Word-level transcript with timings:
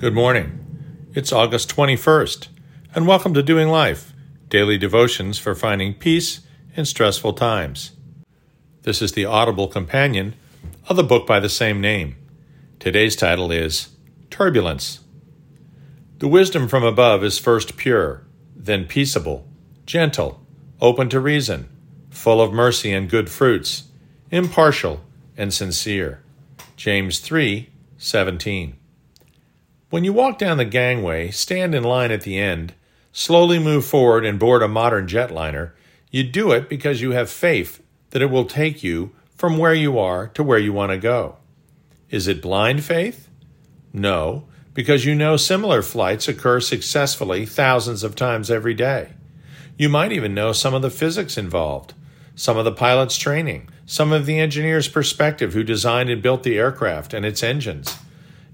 Good 0.00 0.14
morning. 0.14 1.10
It's 1.12 1.30
August 1.30 1.76
21st, 1.76 2.48
and 2.94 3.06
welcome 3.06 3.34
to 3.34 3.42
Doing 3.42 3.68
Life, 3.68 4.14
daily 4.48 4.78
devotions 4.78 5.36
for 5.38 5.54
finding 5.54 5.92
peace 5.92 6.40
in 6.74 6.86
stressful 6.86 7.34
times. 7.34 7.90
This 8.80 9.02
is 9.02 9.12
the 9.12 9.26
audible 9.26 9.68
companion 9.68 10.36
of 10.88 10.96
the 10.96 11.02
book 11.02 11.26
by 11.26 11.38
the 11.38 11.50
same 11.50 11.82
name. 11.82 12.16
Today's 12.78 13.14
title 13.14 13.52
is 13.52 13.90
Turbulence. 14.30 15.00
The 16.16 16.28
wisdom 16.28 16.66
from 16.66 16.82
above 16.82 17.22
is 17.22 17.38
first 17.38 17.76
pure, 17.76 18.24
then 18.56 18.86
peaceable, 18.86 19.46
gentle, 19.84 20.40
open 20.80 21.10
to 21.10 21.20
reason, 21.20 21.68
full 22.08 22.40
of 22.40 22.54
mercy 22.54 22.90
and 22.90 23.06
good 23.06 23.28
fruits, 23.28 23.88
impartial 24.30 25.02
and 25.36 25.52
sincere. 25.52 26.22
James 26.74 27.18
3 27.18 27.68
17. 27.98 28.79
When 29.90 30.04
you 30.04 30.12
walk 30.12 30.38
down 30.38 30.56
the 30.56 30.64
gangway, 30.64 31.32
stand 31.32 31.74
in 31.74 31.82
line 31.82 32.12
at 32.12 32.20
the 32.20 32.38
end, 32.38 32.74
slowly 33.12 33.58
move 33.58 33.84
forward 33.84 34.24
and 34.24 34.38
board 34.38 34.62
a 34.62 34.68
modern 34.68 35.08
jetliner, 35.08 35.72
you 36.12 36.22
do 36.22 36.52
it 36.52 36.68
because 36.68 37.00
you 37.00 37.10
have 37.10 37.28
faith 37.28 37.82
that 38.10 38.22
it 38.22 38.30
will 38.30 38.44
take 38.44 38.84
you 38.84 39.10
from 39.36 39.58
where 39.58 39.74
you 39.74 39.98
are 39.98 40.28
to 40.28 40.44
where 40.44 40.60
you 40.60 40.72
want 40.72 40.92
to 40.92 40.98
go. 40.98 41.38
Is 42.08 42.28
it 42.28 42.40
blind 42.40 42.84
faith? 42.84 43.28
No, 43.92 44.46
because 44.74 45.04
you 45.04 45.16
know 45.16 45.36
similar 45.36 45.82
flights 45.82 46.28
occur 46.28 46.60
successfully 46.60 47.44
thousands 47.44 48.04
of 48.04 48.14
times 48.14 48.48
every 48.48 48.74
day. 48.74 49.14
You 49.76 49.88
might 49.88 50.12
even 50.12 50.34
know 50.34 50.52
some 50.52 50.72
of 50.72 50.82
the 50.82 50.90
physics 50.90 51.36
involved, 51.36 51.94
some 52.36 52.56
of 52.56 52.64
the 52.64 52.70
pilot's 52.70 53.16
training, 53.18 53.68
some 53.86 54.12
of 54.12 54.26
the 54.26 54.38
engineer's 54.38 54.86
perspective 54.86 55.52
who 55.52 55.64
designed 55.64 56.10
and 56.10 56.22
built 56.22 56.44
the 56.44 56.58
aircraft 56.58 57.12
and 57.12 57.26
its 57.26 57.42
engines. 57.42 57.98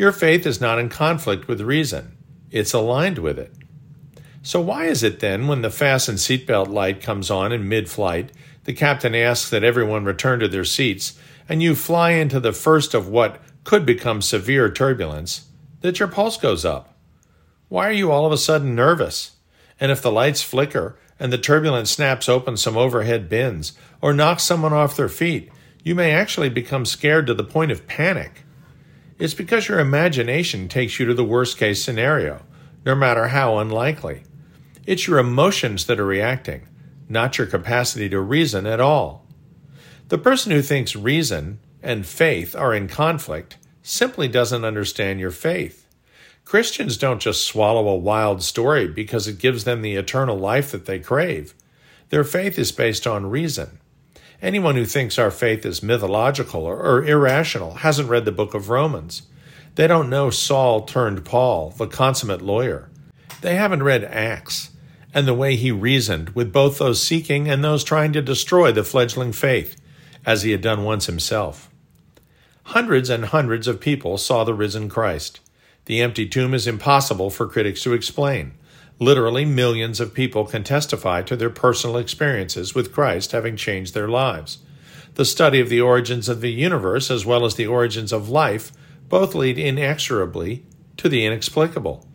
Your 0.00 0.12
faith 0.12 0.46
is 0.46 0.62
not 0.62 0.78
in 0.78 0.88
conflict 0.88 1.46
with 1.46 1.60
reason, 1.60 2.16
it's 2.50 2.72
aligned 2.72 3.18
with 3.18 3.38
it. 3.38 3.52
So, 4.40 4.58
why 4.58 4.86
is 4.86 5.02
it 5.02 5.20
then, 5.20 5.46
when 5.46 5.60
the 5.60 5.68
fasten 5.68 6.14
seatbelt 6.14 6.68
light 6.68 7.02
comes 7.02 7.30
on 7.30 7.52
in 7.52 7.68
mid 7.68 7.90
flight, 7.90 8.32
the 8.64 8.72
captain 8.72 9.14
asks 9.14 9.50
that 9.50 9.62
everyone 9.62 10.06
return 10.06 10.40
to 10.40 10.48
their 10.48 10.64
seats, 10.64 11.18
and 11.50 11.62
you 11.62 11.74
fly 11.74 12.12
into 12.12 12.40
the 12.40 12.54
first 12.54 12.94
of 12.94 13.08
what 13.08 13.42
could 13.64 13.84
become 13.84 14.22
severe 14.22 14.72
turbulence, 14.72 15.48
that 15.82 15.98
your 15.98 16.08
pulse 16.08 16.38
goes 16.38 16.64
up? 16.64 16.94
Why 17.68 17.86
are 17.86 17.92
you 17.92 18.10
all 18.10 18.24
of 18.24 18.32
a 18.32 18.38
sudden 18.38 18.74
nervous? 18.74 19.32
And 19.78 19.92
if 19.92 20.00
the 20.00 20.10
lights 20.10 20.40
flicker 20.40 20.98
and 21.18 21.30
the 21.30 21.36
turbulence 21.36 21.90
snaps 21.90 22.26
open 22.26 22.56
some 22.56 22.78
overhead 22.78 23.28
bins 23.28 23.74
or 24.00 24.14
knocks 24.14 24.44
someone 24.44 24.72
off 24.72 24.96
their 24.96 25.10
feet, 25.10 25.52
you 25.84 25.94
may 25.94 26.12
actually 26.12 26.48
become 26.48 26.86
scared 26.86 27.26
to 27.26 27.34
the 27.34 27.44
point 27.44 27.70
of 27.70 27.86
panic. 27.86 28.44
It's 29.20 29.34
because 29.34 29.68
your 29.68 29.78
imagination 29.78 30.66
takes 30.66 30.98
you 30.98 31.04
to 31.04 31.12
the 31.12 31.22
worst 31.22 31.58
case 31.58 31.84
scenario, 31.84 32.42
no 32.86 32.94
matter 32.94 33.28
how 33.28 33.58
unlikely. 33.58 34.22
It's 34.86 35.06
your 35.06 35.18
emotions 35.18 35.84
that 35.84 36.00
are 36.00 36.06
reacting, 36.06 36.66
not 37.06 37.36
your 37.36 37.46
capacity 37.46 38.08
to 38.08 38.18
reason 38.18 38.66
at 38.66 38.80
all. 38.80 39.26
The 40.08 40.16
person 40.16 40.52
who 40.52 40.62
thinks 40.62 40.96
reason 40.96 41.60
and 41.82 42.06
faith 42.06 42.56
are 42.56 42.74
in 42.74 42.88
conflict 42.88 43.58
simply 43.82 44.26
doesn't 44.26 44.64
understand 44.64 45.20
your 45.20 45.30
faith. 45.30 45.86
Christians 46.46 46.96
don't 46.96 47.20
just 47.20 47.44
swallow 47.44 47.88
a 47.88 47.96
wild 47.96 48.42
story 48.42 48.88
because 48.88 49.28
it 49.28 49.38
gives 49.38 49.64
them 49.64 49.82
the 49.82 49.96
eternal 49.96 50.38
life 50.38 50.70
that 50.72 50.86
they 50.86 50.98
crave. 50.98 51.54
Their 52.08 52.24
faith 52.24 52.58
is 52.58 52.72
based 52.72 53.06
on 53.06 53.26
reason. 53.26 53.79
Anyone 54.42 54.76
who 54.76 54.86
thinks 54.86 55.18
our 55.18 55.30
faith 55.30 55.66
is 55.66 55.82
mythological 55.82 56.64
or, 56.64 56.78
or, 56.78 57.04
irrational 57.04 57.74
hasn't 57.74 58.08
read 58.08 58.24
the 58.24 58.32
book 58.32 58.54
of 58.54 58.70
Romans. 58.70 59.22
They 59.74 59.86
don't 59.86 60.08
know 60.08 60.30
Saul 60.30 60.82
turned 60.82 61.24
Paul, 61.24 61.70
the 61.70 61.86
consummate 61.86 62.40
lawyer. 62.40 62.88
They 63.42 63.56
haven't 63.56 63.82
read 63.82 64.04
Acts 64.04 64.70
and 65.12 65.26
the 65.26 65.34
way 65.34 65.56
he 65.56 65.70
reasoned 65.70 66.30
with 66.30 66.52
both 66.52 66.78
those 66.78 67.02
seeking 67.02 67.50
and 67.50 67.62
those 67.62 67.84
trying 67.84 68.12
to 68.12 68.22
destroy 68.22 68.72
the 68.72 68.84
fledgling 68.84 69.32
faith, 69.32 69.76
as 70.24 70.42
he 70.42 70.52
had 70.52 70.60
done 70.60 70.84
once 70.84 71.06
himself. 71.06 71.70
Hundreds 72.64 73.10
and 73.10 73.26
hundreds 73.26 73.66
of 73.66 73.80
people 73.80 74.16
saw 74.16 74.44
the 74.44 74.54
risen 74.54 74.88
Christ. 74.88 75.40
The 75.86 76.00
empty 76.00 76.28
tomb 76.28 76.54
is 76.54 76.66
impossible 76.66 77.30
for 77.30 77.48
critics 77.48 77.82
to 77.82 77.92
explain. 77.92 78.52
Literally, 79.02 79.46
millions 79.46 79.98
of 79.98 80.12
people 80.12 80.44
can 80.44 80.62
testify 80.62 81.22
to 81.22 81.34
their 81.34 81.48
personal 81.48 81.96
experiences 81.96 82.74
with 82.74 82.92
Christ 82.92 83.32
having 83.32 83.56
changed 83.56 83.94
their 83.94 84.08
lives. 84.08 84.58
The 85.14 85.24
study 85.24 85.58
of 85.58 85.70
the 85.70 85.80
origins 85.80 86.28
of 86.28 86.42
the 86.42 86.52
universe, 86.52 87.10
as 87.10 87.24
well 87.24 87.46
as 87.46 87.54
the 87.54 87.66
origins 87.66 88.12
of 88.12 88.28
life, 88.28 88.72
both 89.08 89.34
lead 89.34 89.58
inexorably 89.58 90.66
to 90.98 91.08
the 91.08 91.24
inexplicable. 91.24 92.06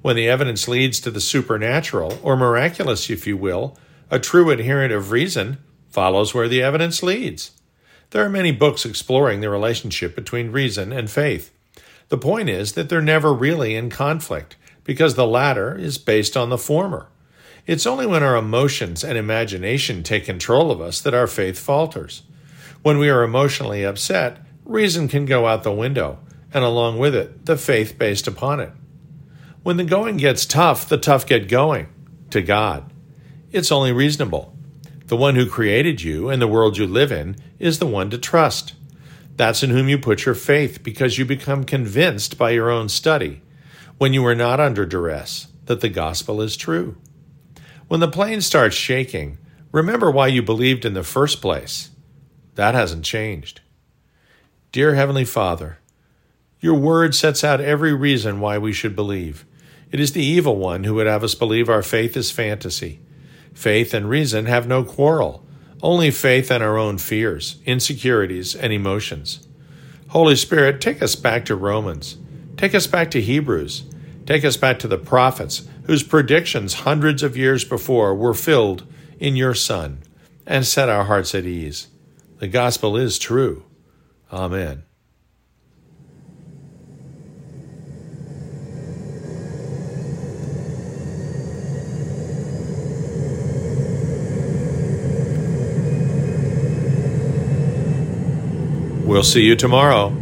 When 0.00 0.16
the 0.16 0.26
evidence 0.26 0.66
leads 0.66 1.00
to 1.00 1.10
the 1.10 1.20
supernatural, 1.20 2.18
or 2.22 2.34
miraculous, 2.34 3.10
if 3.10 3.26
you 3.26 3.36
will, 3.36 3.76
a 4.10 4.18
true 4.18 4.50
adherent 4.50 4.92
of 4.92 5.10
reason 5.10 5.58
follows 5.90 6.32
where 6.32 6.48
the 6.48 6.62
evidence 6.62 7.02
leads. 7.02 7.52
There 8.10 8.24
are 8.24 8.30
many 8.30 8.52
books 8.52 8.86
exploring 8.86 9.40
the 9.40 9.50
relationship 9.50 10.16
between 10.16 10.50
reason 10.50 10.92
and 10.92 11.10
faith. 11.10 11.52
The 12.08 12.18
point 12.18 12.48
is 12.48 12.72
that 12.72 12.88
they're 12.88 13.02
never 13.02 13.34
really 13.34 13.74
in 13.74 13.90
conflict 13.90 14.56
because 14.84 15.14
the 15.14 15.26
latter 15.26 15.76
is 15.76 15.98
based 15.98 16.36
on 16.36 16.50
the 16.50 16.58
former. 16.58 17.08
It's 17.66 17.86
only 17.86 18.06
when 18.06 18.22
our 18.22 18.36
emotions 18.36 19.04
and 19.04 19.16
imagination 19.16 20.02
take 20.02 20.24
control 20.24 20.70
of 20.70 20.80
us 20.80 21.00
that 21.00 21.14
our 21.14 21.28
faith 21.28 21.58
falters. 21.58 22.22
When 22.82 22.98
we 22.98 23.08
are 23.08 23.22
emotionally 23.22 23.84
upset, 23.84 24.44
reason 24.64 25.06
can 25.06 25.24
go 25.24 25.46
out 25.46 25.62
the 25.62 25.72
window, 25.72 26.18
and 26.52 26.64
along 26.64 26.98
with 26.98 27.14
it, 27.14 27.46
the 27.46 27.56
faith 27.56 27.96
based 27.98 28.26
upon 28.26 28.58
it. 28.58 28.72
When 29.62 29.76
the 29.76 29.84
going 29.84 30.16
gets 30.16 30.44
tough, 30.44 30.88
the 30.88 30.98
tough 30.98 31.24
get 31.24 31.48
going 31.48 31.88
to 32.30 32.42
God. 32.42 32.92
It's 33.52 33.70
only 33.70 33.92
reasonable. 33.92 34.56
The 35.06 35.16
one 35.16 35.36
who 35.36 35.48
created 35.48 36.02
you 36.02 36.28
and 36.28 36.42
the 36.42 36.48
world 36.48 36.78
you 36.78 36.86
live 36.86 37.12
in 37.12 37.36
is 37.60 37.78
the 37.78 37.86
one 37.86 38.10
to 38.10 38.18
trust. 38.18 38.74
That's 39.36 39.62
in 39.62 39.70
whom 39.70 39.88
you 39.88 39.98
put 39.98 40.24
your 40.24 40.34
faith 40.34 40.82
because 40.82 41.16
you 41.16 41.24
become 41.24 41.62
convinced 41.64 42.36
by 42.36 42.50
your 42.50 42.70
own 42.70 42.88
study 42.88 43.42
when 44.02 44.12
you 44.12 44.26
are 44.26 44.34
not 44.34 44.58
under 44.58 44.84
duress, 44.84 45.46
that 45.66 45.80
the 45.80 45.88
gospel 45.88 46.42
is 46.42 46.56
true. 46.56 46.96
When 47.86 48.00
the 48.00 48.08
plane 48.08 48.40
starts 48.40 48.74
shaking, 48.74 49.38
remember 49.70 50.10
why 50.10 50.26
you 50.26 50.42
believed 50.42 50.84
in 50.84 50.94
the 50.94 51.04
first 51.04 51.40
place. 51.40 51.90
That 52.56 52.74
hasn't 52.74 53.04
changed. 53.04 53.60
Dear 54.72 54.96
Heavenly 54.96 55.24
Father, 55.24 55.78
your 56.58 56.74
word 56.74 57.14
sets 57.14 57.44
out 57.44 57.60
every 57.60 57.94
reason 57.94 58.40
why 58.40 58.58
we 58.58 58.72
should 58.72 58.96
believe. 58.96 59.46
It 59.92 60.00
is 60.00 60.14
the 60.14 60.24
evil 60.24 60.56
one 60.56 60.82
who 60.82 60.94
would 60.94 61.06
have 61.06 61.22
us 61.22 61.36
believe 61.36 61.68
our 61.68 61.84
faith 61.84 62.16
is 62.16 62.32
fantasy. 62.32 62.98
Faith 63.54 63.94
and 63.94 64.08
reason 64.08 64.46
have 64.46 64.66
no 64.66 64.82
quarrel, 64.82 65.46
only 65.80 66.10
faith 66.10 66.50
and 66.50 66.60
our 66.60 66.76
own 66.76 66.98
fears, 66.98 67.60
insecurities, 67.66 68.56
and 68.56 68.72
emotions. 68.72 69.46
Holy 70.08 70.34
Spirit, 70.34 70.80
take 70.80 71.00
us 71.00 71.14
back 71.14 71.44
to 71.44 71.54
Romans. 71.54 72.16
Take 72.56 72.74
us 72.74 72.88
back 72.88 73.12
to 73.12 73.20
Hebrews. 73.20 73.84
Take 74.24 74.44
us 74.44 74.56
back 74.56 74.78
to 74.80 74.88
the 74.88 74.98
prophets, 74.98 75.68
whose 75.84 76.02
predictions 76.02 76.74
hundreds 76.74 77.22
of 77.22 77.36
years 77.36 77.64
before 77.64 78.14
were 78.14 78.34
filled 78.34 78.86
in 79.18 79.36
your 79.36 79.54
Son, 79.54 79.98
and 80.46 80.66
set 80.66 80.88
our 80.88 81.04
hearts 81.04 81.34
at 81.34 81.44
ease. 81.44 81.88
The 82.38 82.48
gospel 82.48 82.96
is 82.96 83.18
true. 83.18 83.64
Amen. 84.32 84.84
We'll 99.04 99.22
see 99.22 99.42
you 99.42 99.56
tomorrow. 99.56 100.21